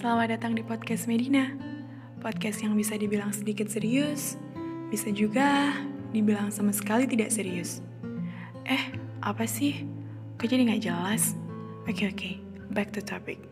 Selamat 0.00 0.32
datang 0.32 0.56
di 0.56 0.64
podcast 0.64 1.04
Medina. 1.04 1.52
Podcast 2.24 2.64
yang 2.64 2.72
bisa 2.72 2.96
dibilang 2.96 3.36
sedikit 3.36 3.68
serius, 3.68 4.40
bisa 4.88 5.12
juga 5.12 5.76
dibilang 6.08 6.48
sama 6.48 6.72
sekali 6.72 7.04
tidak 7.04 7.28
serius. 7.28 7.84
Eh, 8.64 8.96
apa 9.20 9.44
sih? 9.44 9.84
Kok 10.40 10.48
jadi 10.48 10.72
nggak 10.72 10.88
jelas? 10.88 11.36
Oke 11.84 12.08
oke, 12.08 12.40
back 12.72 12.96
to 12.96 13.04
topic. 13.04 13.44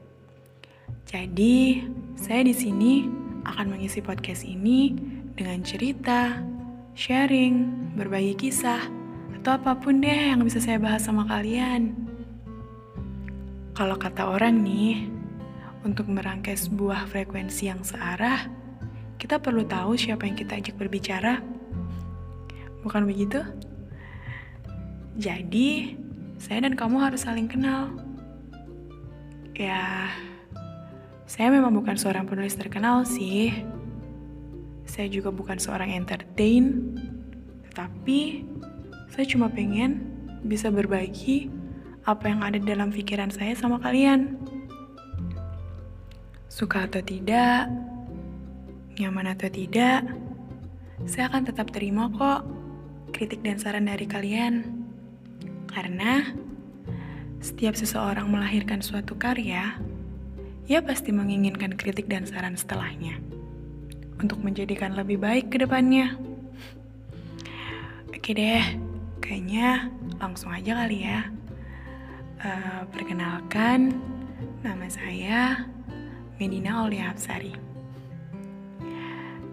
Jadi, 1.04 1.84
saya 2.16 2.40
di 2.40 2.57
sini 2.57 3.04
akan 3.44 3.76
mengisi 3.76 4.00
podcast 4.00 4.40
ini 4.40 4.96
dengan 5.36 5.61
cerita, 5.61 6.40
sharing, 6.96 7.93
berbagi 7.93 8.49
kisah, 8.49 8.89
atau 9.36 9.53
apa 9.53 9.76
pun 9.76 10.00
deh 10.00 10.32
yang 10.32 10.40
bisa 10.49 10.64
saya 10.64 10.80
bahas 10.80 11.04
sama 11.04 11.29
kalian. 11.29 11.93
Kalau 13.76 14.00
kata 14.00 14.25
orang 14.32 14.64
nih, 14.64 15.18
untuk 15.87 16.11
merangkai 16.11 16.59
sebuah 16.59 17.07
frekuensi 17.11 17.71
yang 17.71 17.82
searah, 17.87 18.50
kita 19.18 19.39
perlu 19.43 19.67
tahu 19.67 19.99
siapa 19.99 20.27
yang 20.27 20.39
kita 20.39 20.59
ajak 20.59 20.75
berbicara. 20.79 21.43
Bukan 22.82 23.07
begitu? 23.07 23.43
Jadi, 25.18 25.99
saya 26.39 26.63
dan 26.63 26.79
kamu 26.79 27.03
harus 27.03 27.27
saling 27.27 27.51
kenal. 27.51 27.91
Ya, 29.59 30.07
saya 31.27 31.51
memang 31.51 31.75
bukan 31.75 31.99
seorang 31.99 32.31
penulis 32.31 32.55
terkenal 32.55 33.03
sih. 33.03 33.51
Saya 34.87 35.11
juga 35.11 35.34
bukan 35.34 35.59
seorang 35.59 35.91
entertain, 35.91 36.95
tetapi 37.69 38.47
saya 39.11 39.27
cuma 39.27 39.51
pengen 39.51 40.06
bisa 40.47 40.70
berbagi 40.70 41.51
apa 42.07 42.31
yang 42.31 42.41
ada 42.41 42.57
dalam 42.63 42.95
pikiran 42.95 43.29
saya 43.29 43.53
sama 43.59 43.83
kalian. 43.83 44.39
Suka 46.59 46.91
atau 46.91 46.98
tidak, 46.98 47.70
nyaman 48.98 49.31
atau 49.31 49.47
tidak, 49.47 50.03
saya 51.06 51.31
akan 51.31 51.47
tetap 51.47 51.70
terima 51.70 52.11
kok 52.11 52.42
kritik 53.14 53.47
dan 53.47 53.62
saran 53.62 53.87
dari 53.87 54.11
kalian. 54.11 54.67
Karena 55.70 56.34
setiap 57.39 57.79
seseorang 57.79 58.27
melahirkan 58.27 58.83
suatu 58.83 59.14
karya, 59.14 59.79
ia 60.67 60.83
pasti 60.83 61.14
menginginkan 61.14 61.79
kritik 61.79 62.11
dan 62.11 62.27
saran 62.27 62.59
setelahnya 62.59 63.23
untuk 64.19 64.42
menjadikan 64.42 64.98
lebih 64.98 65.23
baik 65.23 65.55
ke 65.55 65.62
depannya. 65.62 66.19
Oke 68.11 68.34
deh, 68.34 68.67
kayaknya 69.23 69.95
langsung 70.19 70.51
aja 70.51 70.75
kali 70.75 71.06
ya. 71.06 71.23
Uh, 72.42 72.83
perkenalkan, 72.91 73.95
nama 74.67 74.91
saya 74.91 75.70
Medina 76.39 76.86
Aulia 76.86 77.11
Hapsari. 77.11 77.50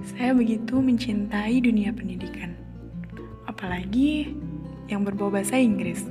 Saya 0.05 0.37
begitu 0.37 0.77
mencintai 0.77 1.57
dunia 1.57 1.89
pendidikan, 1.89 2.53
apalagi 3.49 4.37
yang 4.85 5.01
berbau 5.01 5.33
bahasa 5.33 5.57
Inggris. 5.57 6.05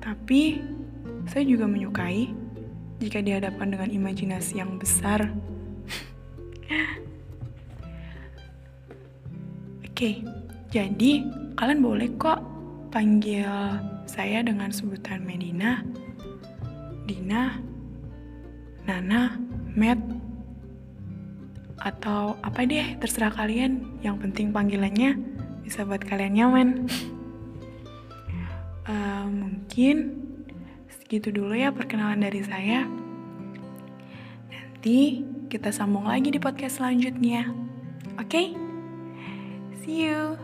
Tapi, 0.00 0.64
saya 1.28 1.44
juga 1.44 1.68
menyukai 1.68 2.32
jika 3.04 3.20
dihadapkan 3.20 3.68
dengan 3.68 3.92
imajinasi 3.92 4.64
yang 4.64 4.80
besar. 4.80 5.28
Oke, 9.92 10.24
jadi 10.72 11.28
kalian 11.60 11.84
boleh 11.84 12.08
kok 12.16 12.40
panggil 12.88 13.76
saya 14.08 14.40
dengan 14.40 14.72
sebutan 14.72 15.20
Medina, 15.20 15.84
Dina, 17.04 17.67
Nana, 18.98 19.38
Matt, 19.78 20.02
atau 21.78 22.34
apa 22.42 22.66
deh 22.66 22.98
terserah 22.98 23.30
kalian. 23.30 24.02
Yang 24.02 24.26
penting 24.26 24.50
panggilannya 24.50 25.14
bisa 25.62 25.86
buat 25.86 26.02
kalian 26.02 26.34
nyaman. 26.34 26.68
uh, 28.90 29.26
mungkin 29.46 30.18
segitu 30.90 31.30
dulu 31.30 31.54
ya 31.54 31.70
perkenalan 31.70 32.26
dari 32.26 32.42
saya. 32.42 32.90
Nanti 34.50 35.22
kita 35.46 35.70
sambung 35.70 36.10
lagi 36.10 36.34
di 36.34 36.42
podcast 36.42 36.82
selanjutnya. 36.82 37.46
Oke? 38.18 38.26
Okay? 38.26 38.46
See 39.86 40.10
you. 40.10 40.34